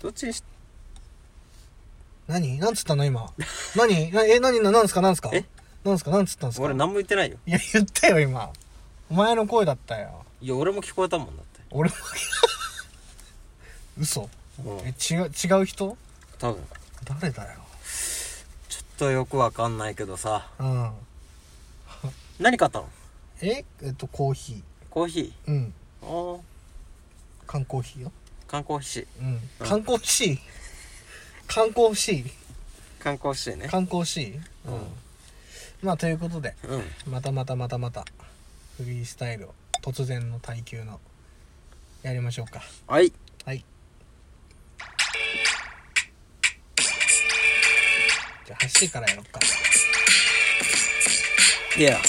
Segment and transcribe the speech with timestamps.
[0.00, 0.42] どっちにし
[2.26, 2.58] 何？
[2.58, 3.30] なんつったの今？
[3.76, 4.10] 何？
[4.12, 5.00] なえ、何な、なんすか？
[5.00, 5.30] なんすか？
[5.32, 5.44] え？
[5.84, 6.10] なんすか？
[6.10, 6.64] なんつったんすか？
[6.64, 8.50] 俺何も言ってないよいや、言ったよ、今。
[9.10, 10.24] お前の声だったよ。
[10.40, 11.96] いや俺も聞こえたもんだって俺も。
[13.98, 14.30] 嘘
[14.64, 15.96] うんえ、違う、違う人？
[16.38, 16.62] 多分
[17.04, 17.58] 誰だよ？
[18.68, 20.90] ちょっとよくわかんないけどさうん。
[22.38, 22.88] 何買ったの？
[23.42, 23.64] え？
[23.82, 25.50] えっと、コーヒコーヒー？
[25.50, 25.74] うん。
[26.02, 26.40] ーおー
[27.46, 28.12] 缶コーヒーよ。
[28.50, 29.40] 缶コーヒーうん。
[29.60, 30.38] 缶コーヒー。
[31.46, 32.30] 缶コーヒー。
[32.98, 34.34] 缶コーヒーね缶コーヒー。
[34.34, 34.80] うん。
[35.82, 38.04] まあ、ということで、うんまたまたまたまた、
[38.76, 40.98] フリースタイルを、突然の耐久の、
[42.02, 42.60] やりましょうか。
[42.88, 43.12] はい
[43.44, 43.64] はい。
[48.46, 49.38] じゃあ、走りからやろうか。
[51.78, 52.00] いや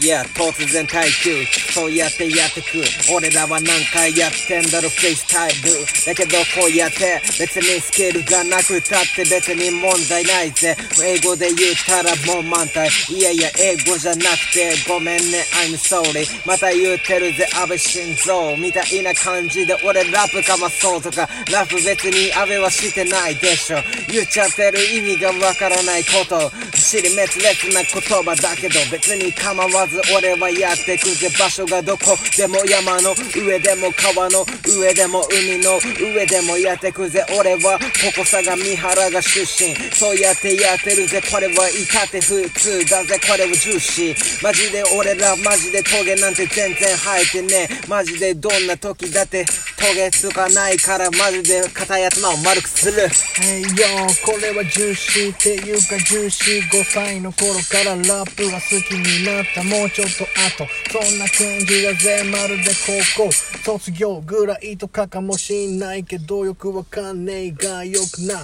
[0.00, 1.44] いや突然耐久。
[1.72, 2.82] そうやってやってく。
[3.12, 10.76] 俺らは何回やってんだろフリースタイルだけどこうやって別にスキルがなくたって別に問題ないぜ。
[11.02, 15.44] 英語で言ったらもう満タイいやいや英語じゃなくてごめんね。
[15.66, 21.28] I'm sorry また言うてるぜ安倍晋三みたいな感じで俺ラップかまそうとか。
[21.50, 23.78] ラップ別に安倍はしてないでしょ。
[24.06, 26.52] 言っちゃってる意味がわからないこと。
[26.74, 39.74] 尻滅裂な言葉だけど別に構わず俺はやってくぜ場所がどこでも山の上でも川の上でも海の上でもやってくぜ俺はここ相模原が出身。
[39.94, 47.88] そうやってやってるぜこれはいたって普通だぜこれは重視マジで俺らマジでトゲなんて全然生えてねえ。
[47.88, 49.44] マジでどんな時だって。
[49.78, 53.08] トゲつかないからマジで硬い頭を丸くする。
[53.38, 59.62] Hey yo これはジューシーっていうかジューシー5歳の頃からラップが好きになった。
[59.62, 60.24] もうちょっと
[60.64, 60.66] 後。
[60.90, 62.72] そんな感じだぜまるで
[63.14, 63.32] 高校。
[63.64, 68.34] 卒業ぐらいとかかもしんないけどよくわかんねえがよくな。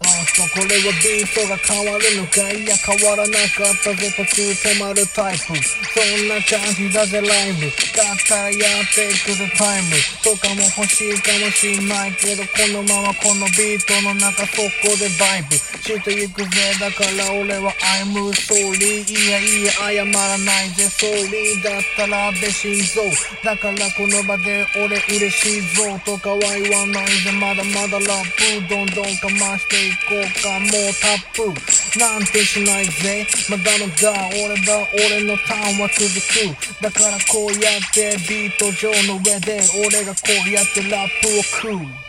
[0.00, 5.58] あそうこれはビートが変わるのかいや変わらなかったぜ途中止まるタイプ。
[5.58, 7.66] そんな感じだぜライブ。
[7.66, 9.98] だったらやっていくぜタイム。
[10.22, 15.58] とかも欲しいかもしんないけどこのままこのビートの中そこでバイブ。
[15.58, 16.78] していくぜ。
[16.78, 18.14] だから俺は I'm
[18.46, 20.86] sorry いやいや謝らないぜ。
[20.86, 23.02] Sorry だったら安倍晋三。
[23.42, 25.98] だからこの場で俺嬉しいぞ。
[26.06, 27.32] とかは言わないぜ。
[27.34, 33.26] まだまだラップどんどんかまして行こうかもうタップなんてしないぜ。
[33.48, 36.82] まだまだ俺だ俺のターンは続く。
[36.82, 42.07] だからこうやってビート上の上で俺がこうやってラップを食う。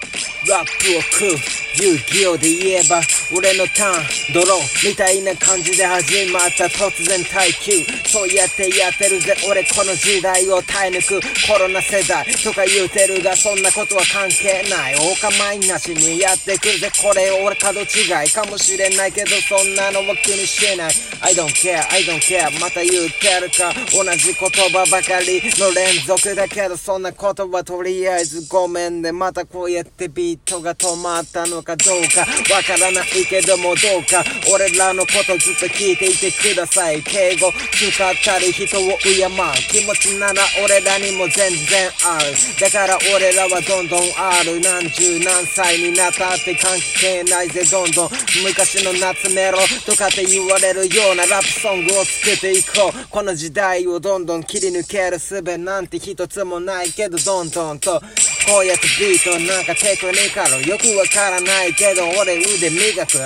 [0.49, 2.99] ラップを食う遊戯王で言えば
[3.31, 20.93] 俺のターンドローみたいな感じで始まった突然耐久そうやってやってるぜ俺この時代を耐え抜くコロナ世代とか言うてるがそんなことは関係ないお構いなしにやってくぜこれ俺角違いかもしれないけどそんなのは気にしない。
[21.21, 23.69] I don't care I don't care また言ってるか。
[23.91, 29.11] 同じ言葉ばかりの連続だけどそんなことはとりあえずごめんね。
[29.11, 32.21] またこうやってビート人が止まったのかどうか
[32.53, 34.23] わからないけどもどうか
[34.53, 37.01] 俺らのことずっと聞いていてください。
[37.03, 39.29] 敬語使ったり人を敬う
[39.69, 48.09] 気持ちなら俺らにも全然あるだから俺らはどんどんある何十何歳になったって関係ないぜどんどん。
[48.43, 53.07] 昔の夏メロとかって言われるようなラップソングを作っていこう。
[53.09, 57.79] この時代をどんどん切り抜ける術なんて一つもないけどどんどん。
[57.79, 58.01] と
[58.47, 63.17] こうやってビートなんかテクニカルよくわからないけど俺腕磨く。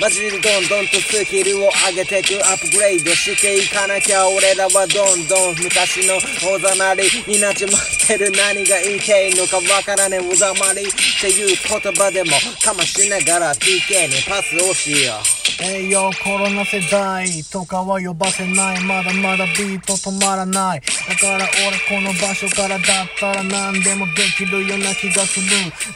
[0.00, 2.36] マジでどんどんとスキルを上げてく。
[2.44, 6.16] アップグレードしていかなきゃ俺らはどんどん昔の
[6.52, 7.02] おざなり。
[7.26, 10.20] になっちまってる何がいたいのかわからねえ。
[10.20, 12.30] おざまりっていう言葉でも
[12.62, 15.64] かましながら PK にパスをしよう。
[15.64, 18.80] えいよコロナ世代とかは呼ばせない。
[18.84, 20.80] まだまだビート止まらない。
[21.08, 22.80] だから俺この場所からだっ
[23.18, 25.46] たら何でもできるような気がする。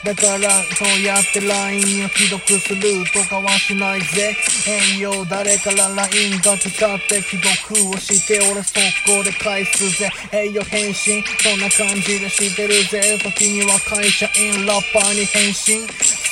[0.04, 0.45] だから
[0.76, 2.80] そうやって LINE を既読する
[3.12, 4.36] とかはしないぜ。
[4.68, 10.10] えいよ誰から LINE が使って既読をして俺速攻で返すぜ。
[10.32, 11.22] 栄養返信。
[11.42, 13.18] そんな感じでしてるぜ。
[13.22, 15.86] 時には会社員ラッパーに返信。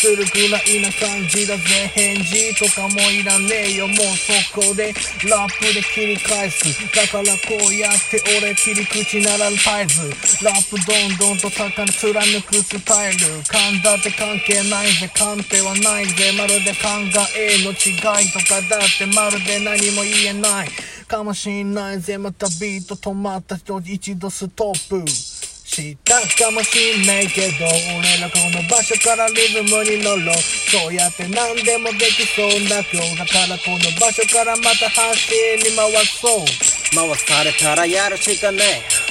[0.04, 1.62] するぐらいな感じだぜ。
[1.94, 3.88] 返事とかもいらねえよ。
[3.88, 4.92] もうそこで
[5.30, 6.68] ラップで切り返す。
[6.94, 10.44] だからこうやって俺切り口なら絶えず。
[10.44, 13.40] ラップどんどんと高に貫くスタイル。
[13.48, 15.10] 勘だって関係ないぜ。
[15.16, 16.32] 勘ってはないぜ。
[16.36, 17.00] まるで考
[17.40, 20.68] えの違いとかだってまるで何も言えない。
[21.08, 22.18] かもしんないぜ。
[22.18, 25.33] またビート止まった人一度ストップ。
[25.74, 30.36] したかもしんないけど俺らこの場所からリズムに乗ろう。
[30.70, 36.46] そうやって何でもできそうな今日だからこの場所からまた走り回そう。
[36.94, 39.04] 回されたらやるしかねえ。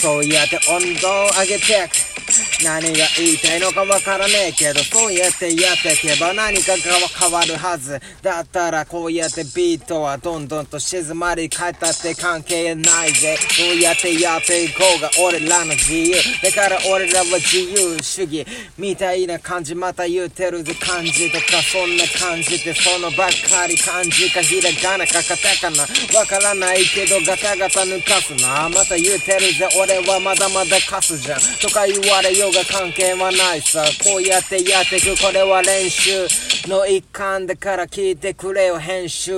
[0.00, 2.03] そうやって温度を上げてく
[2.64, 6.78] 何が言いたいのかわからねえけどそうやってやってけば何かが
[7.20, 8.00] 変わるはず。
[8.22, 13.36] だったらこうやってビートはどんどんと静まり返ったって関係ないぜ。
[13.36, 18.46] そうやってやっていこうが俺らの自由だから俺らは自由主義
[18.78, 25.82] みたいな感じまた言ってるぜ感じとかそんな感じでそのばっかり漢字かひらがなかカタカナ
[26.18, 28.68] わからないけどガタガタ抜かすな。
[28.70, 29.68] また言ってるぜ。
[29.78, 31.40] 俺はまだまだカスじゃん。
[31.60, 33.84] とか言われようが関係はないさ。
[34.04, 36.26] こうやってやってくこれは練習
[36.68, 39.32] の一環だから聞いてくれよ編集。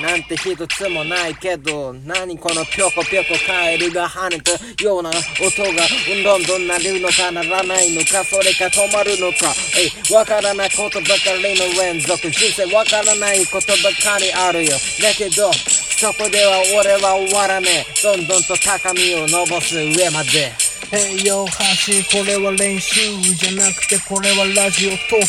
[0.00, 4.52] なんて一つもないけど何このぴょこぴょこカエルが跳ねた
[4.82, 5.82] ような音が
[6.24, 9.52] どんどんなるのかならないのかそれか止まるのか。
[9.76, 12.30] えいわからないことばかりの連続。
[12.30, 14.70] 人生わからないことばかりあるよ。
[15.02, 18.02] だけどそこでは俺は終わらねえ。
[18.02, 20.61] どんどんと高みを登す上まで。
[20.92, 21.46] Hey yo
[21.86, 25.26] 橋これは練習じゃなくてこれはラジオトーク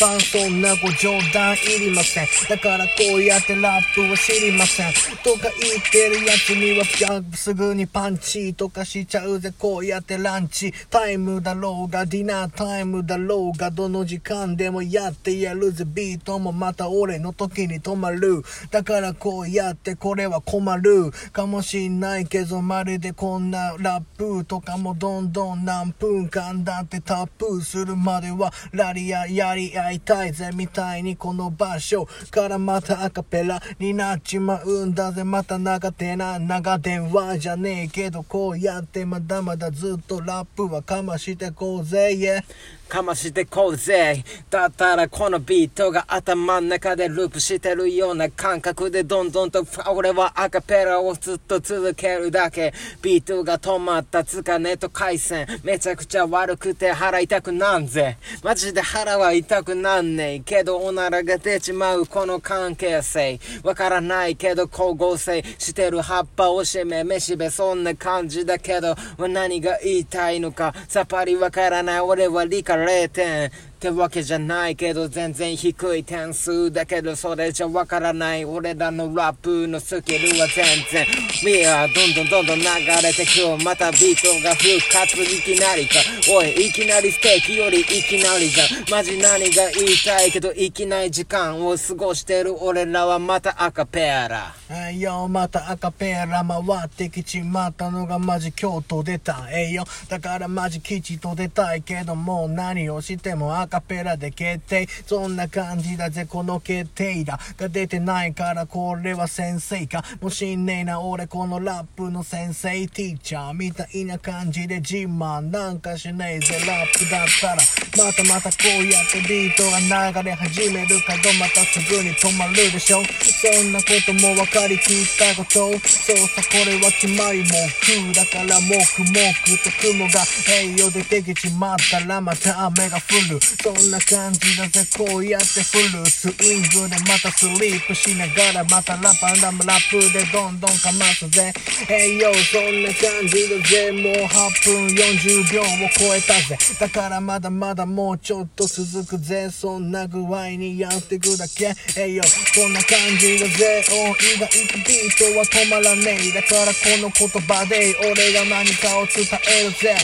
[0.00, 2.26] 本番そんなご冗談いりません。
[2.48, 4.94] だからこうやってラップは知りません。
[5.22, 9.52] とか言ってるやつにはピャグすぐにパンチとかしちゃうぜ。
[9.58, 10.72] こうやってランチ。
[10.88, 15.84] タイムだろうがディナータイムだろうがどの時間でもやってやるぜ。
[15.86, 18.42] ビートもまた俺の時に止まる。
[18.70, 21.12] だからこうやってこれは困る。
[21.30, 35.24] かもしんないけどまるでこんなラップとかもどんどん何分間だってタップするまではラリアやり合いたいぜみたいにこの場所からまたアカペラになっちまうんだぜ。
[35.24, 42.44] また長手な長電話じゃねえけどこうやってまだまだずっとラップはかましてこうぜ、yeah
[42.88, 44.24] かましてこうぜ。
[44.50, 52.72] だったらこのビートが頭の中でループしてるような感覚でどんどんと俺はアカペラをずっと続けるだけ。
[53.02, 58.18] ビートが止まったつかネット回線めちゃくちゃ悪くて腹痛くなんぜ。
[58.42, 63.40] マジで腹は痛くなんねえけどおならが出ちまうこの関係性。
[63.62, 68.94] わからないけど光合成してる葉っぱをしめめしべそんな感じだけど。
[69.18, 72.00] 何が言いたいのかさっぱりわからない。
[72.00, 73.50] 俺は理解0点
[73.84, 78.42] ってわけじゃないけど全然低い点数だけどそれじゃわからない。
[78.46, 81.06] 俺らのラップのスキルは全然
[81.44, 85.96] ミアどんどんどんどん流れてくまたビートが復活いきなりか
[86.32, 94.54] おいいきなりステーキよりいきなりじゃんマジ何が言いたいけどいきない時間を過ごしてる俺らはまたアカペラ。
[94.70, 104.88] えいよまたアカペラ回ってきちまったのがマジ京都出たえいよだからマジ吉と出たいけどもう何をしてもアカペラで決定。
[105.06, 107.38] そんな感じだぜこの決定だ。
[107.56, 110.04] が出てないからこれは先生か。
[110.20, 112.74] もしんねえな俺このラップの先生。
[112.88, 116.58] ティーチャーみたいな感じで自慢なんかしねえぜ。
[116.66, 117.56] ラップだったら。
[118.04, 123.02] またまたこうやってビートが流れ始めるかどまたすぐに止まるでしょ。
[123.04, 125.52] そんなことも分かりきったこと。
[125.54, 127.46] そうさこれは決まりも
[127.78, 128.60] くだから。
[128.64, 129.06] もくも
[129.44, 133.00] くと雲が栄養出てきちまったらまた雨が降
[133.30, 133.40] る。
[133.64, 141.50] そんな感じだぜこうやってフルスイングでまたスリープしながらまたラパンダムラップでどんどんかますぜ
[141.88, 145.64] えいよそんな感じだぜもう8分40秒を
[145.96, 146.58] 超えたぜ。
[146.78, 151.72] だからまだまだもうちょっと続くぜそんな具合にやってくだけ。
[151.96, 156.32] えいよこんな感じだぜお意外とビートは止まらねえ。
[156.32, 159.96] だからこの言葉で俺が何かを伝えるぜ。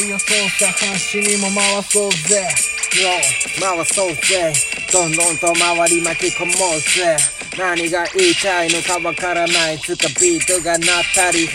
[0.00, 2.48] いよそうさ端にも回そうぜ。
[3.00, 3.08] よ
[3.60, 4.52] 回そうぜ
[4.92, 7.16] どんどんと回り巻き込もうぜ。
[7.58, 9.78] 何が言いたいのかわからない。
[9.78, 11.48] つかビートが鳴ったりい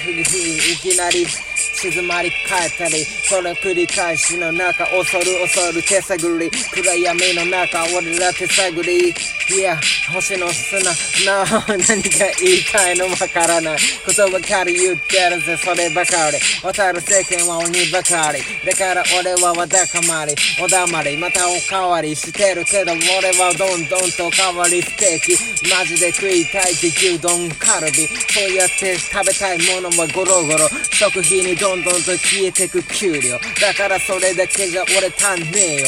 [0.81, 3.05] きなり静まり返ったり。
[3.05, 6.49] その繰り返しの中恐る恐る手探り。
[6.49, 9.13] 暗闇の中俺ら手探り。
[9.49, 9.79] いや
[10.11, 10.91] 星の砂。
[11.25, 13.77] な何が言いたいのわからない。
[14.05, 15.55] 言葉かり言ってるぜ。
[15.55, 16.37] そればかり。
[16.61, 18.43] 渡る世間は鬼ばかり。
[18.65, 20.35] だから俺はわだかまり。
[20.61, 21.15] おだまり。
[21.15, 28.07] またおかわりしてるけど俺はどんどんと変わりステーキマジで食いたいって牛丼カルビ。
[28.07, 30.67] そうやって食べたいものはゴロゴロ。
[30.91, 33.39] 食費にどんどんと消えてく給料。
[33.61, 35.75] だからそれだけじゃ俺足んねえ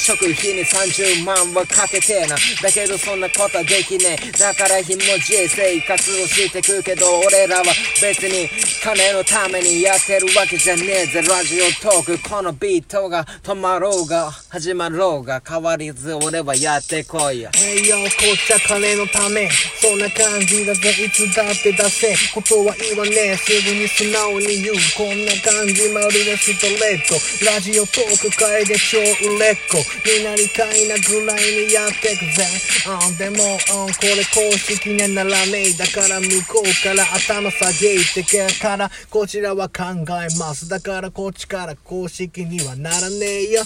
[0.00, 2.36] 食費に30万はかけてな。
[2.62, 4.32] だけどそんなことはできねえ。
[4.32, 7.64] だからひもじい生活をしてくけど俺らは
[8.00, 8.48] 別に
[8.82, 11.22] 金のためにやってるわけじゃねえぜ。
[11.22, 17.50] ラジオトークこのビートが止まろうが始まろうが変わりず俺はやってこいや。
[17.60, 19.48] 栄養こっちゃ金のため。
[19.80, 20.90] そんな感じだぜ。
[21.04, 22.14] いつだって出せ。
[22.32, 23.36] ことは言わねえ。
[23.36, 24.74] すぐに素直に言う。
[24.96, 27.14] こんな感じまるでストレート。
[27.44, 29.89] ラジオトーク界で超売れっ子。
[30.06, 32.46] になりたいなぐらいにやってくぜ、
[32.86, 33.44] うん、でも、
[33.86, 39.84] うん、これ公式にはならねえだから向こうから頭下げてけからこちらは考
[40.22, 40.68] えます。
[40.68, 43.62] だからこっちから公式にはならねえよ。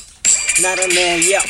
[0.62, 1.40] ならねえよ。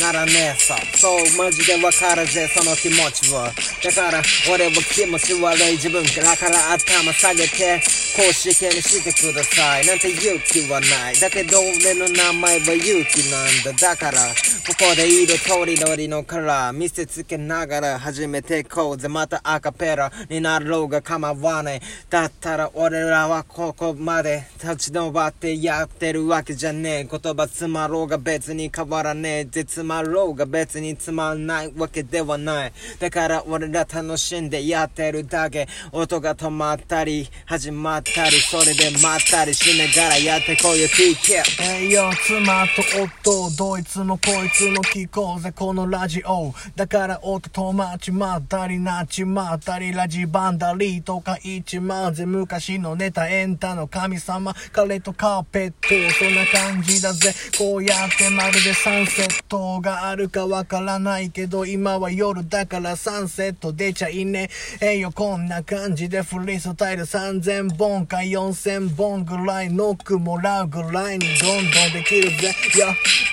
[0.00, 3.52] ならねえさそうマジでわかるぜその気持ちは
[3.84, 4.22] だから
[4.52, 7.82] 俺は気持ち悪い自分からから頭下げて
[8.16, 9.86] 公式にしてください。
[9.86, 11.14] なんて勇気はない。
[11.20, 13.88] だけど俺の名前は勇気なんだ。
[13.88, 19.08] だからここで色とりどりのカラー見せつけながら始めていこうぜ。
[19.08, 21.82] またアカペラになろうが構わない。
[22.10, 27.04] だったら俺らはここまで立ち止まってやってるわけじゃねえ。
[27.04, 29.44] 言葉つまろうが別に変わらねえ。
[29.44, 32.72] ぜつまろうが別につまんないわけではない。
[32.98, 35.68] だから俺ら楽しんでやってるだけ。
[35.92, 40.88] 音が止まったり始まったりそれでまったりしながらやってこいよ。
[40.88, 41.42] TK
[41.78, 42.82] えいよ妻と
[43.22, 46.54] 夫どいつもこいつも聞こうぜこのラジオ。
[46.74, 54.54] だから音止まっちまったりなっちまったりラジバンダリーとか言っちまうぜ昔のネタエンタの神様。
[54.72, 57.34] 彼とカーペットそんな感じだぜ。
[57.58, 64.48] こうやってまるでサンセットがあるかわからないけど今は夜だからサンセット出ちゃいね。
[64.80, 67.89] えよこんな感じでフリースタイル3000本。
[68.06, 72.54] か4000本ぐらいノックもらうぐらいにどんどんできるぜ。
[72.74, 72.88] いや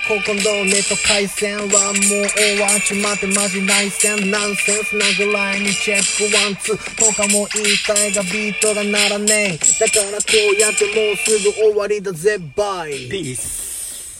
[0.08, 6.78] ここのネット回線はもう終わっちまってマジ内戦ナンセンスなぐらいにチェックワンツー。
[6.98, 9.58] とかも言いたいがビートがならねえ。
[9.78, 13.08] だからこうやってもうすぐ終わりだぜバイ。
[13.08, 13.67] ピース